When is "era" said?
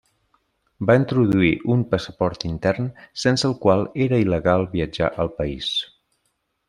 4.07-4.21